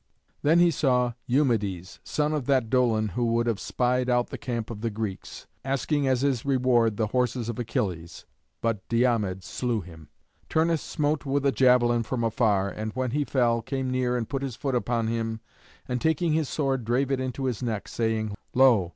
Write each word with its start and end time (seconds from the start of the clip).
Then 0.41 0.57
he 0.57 0.71
saw 0.71 1.13
Eumedes, 1.27 1.99
son 2.03 2.33
of 2.33 2.47
that 2.47 2.71
Dolon 2.71 3.09
who 3.09 3.23
would 3.33 3.45
have 3.45 3.59
spied 3.59 4.09
out 4.09 4.31
the 4.31 4.37
camp 4.39 4.71
of 4.71 4.81
the 4.81 4.89
Greeks, 4.89 5.45
asking 5.63 6.07
as 6.07 6.21
his 6.21 6.43
reward 6.43 6.97
the 6.97 7.09
horses 7.13 7.49
of 7.49 7.59
Achilles 7.59 8.25
(but 8.61 8.81
Diomed 8.89 9.43
slew 9.43 9.81
him). 9.81 9.99
Him 9.99 10.09
Turnus 10.49 10.81
smote 10.81 11.27
with 11.27 11.45
a 11.45 11.51
javelin 11.51 12.01
from 12.01 12.23
afar, 12.23 12.67
and, 12.71 12.91
when 12.93 13.11
he 13.11 13.23
fell, 13.23 13.61
came 13.61 13.91
near 13.91 14.17
and 14.17 14.27
put 14.27 14.41
his 14.41 14.55
foot 14.55 14.73
upon 14.73 15.05
him, 15.05 15.39
and 15.87 16.01
taking 16.01 16.33
his 16.33 16.49
sword 16.49 16.83
drave 16.83 17.11
it 17.11 17.19
into 17.19 17.45
his 17.45 17.61
neck, 17.61 17.87
saying, 17.87 18.33
"Lo! 18.55 18.89